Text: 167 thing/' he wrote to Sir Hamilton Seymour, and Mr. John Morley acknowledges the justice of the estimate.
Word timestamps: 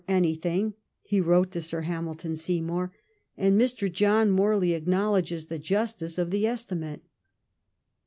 167 0.07 0.71
thing/' 0.71 0.73
he 1.03 1.21
wrote 1.21 1.51
to 1.51 1.61
Sir 1.61 1.81
Hamilton 1.81 2.35
Seymour, 2.35 2.91
and 3.37 3.53
Mr. 3.55 3.91
John 3.93 4.31
Morley 4.31 4.73
acknowledges 4.73 5.45
the 5.45 5.59
justice 5.59 6.17
of 6.17 6.31
the 6.31 6.47
estimate. 6.47 7.03